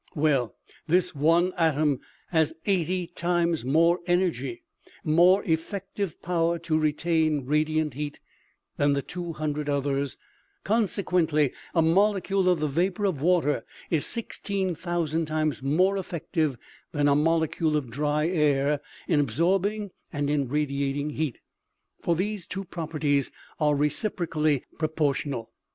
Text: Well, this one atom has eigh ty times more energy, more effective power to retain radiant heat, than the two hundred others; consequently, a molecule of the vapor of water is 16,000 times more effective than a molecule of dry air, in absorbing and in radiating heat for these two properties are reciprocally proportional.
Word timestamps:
Well, 0.15 0.55
this 0.87 1.13
one 1.13 1.53
atom 1.57 1.99
has 2.29 2.53
eigh 2.65 2.85
ty 2.85 3.09
times 3.13 3.63
more 3.63 3.99
energy, 4.07 4.63
more 5.03 5.43
effective 5.43 6.19
power 6.23 6.57
to 6.57 6.79
retain 6.79 7.45
radiant 7.45 7.93
heat, 7.93 8.19
than 8.77 8.93
the 8.93 9.03
two 9.03 9.33
hundred 9.33 9.69
others; 9.69 10.17
consequently, 10.63 11.53
a 11.75 11.83
molecule 11.83 12.49
of 12.49 12.59
the 12.61 12.67
vapor 12.67 13.05
of 13.05 13.21
water 13.21 13.63
is 13.91 14.03
16,000 14.07 15.27
times 15.27 15.61
more 15.61 15.97
effective 15.99 16.57
than 16.91 17.07
a 17.07 17.13
molecule 17.15 17.77
of 17.77 17.91
dry 17.91 18.25
air, 18.27 18.81
in 19.07 19.19
absorbing 19.19 19.91
and 20.11 20.31
in 20.31 20.47
radiating 20.47 21.11
heat 21.11 21.37
for 22.01 22.15
these 22.15 22.47
two 22.47 22.65
properties 22.65 23.29
are 23.59 23.75
reciprocally 23.75 24.63
proportional. 24.79 25.51